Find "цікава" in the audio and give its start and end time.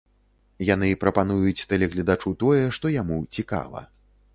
3.41-3.89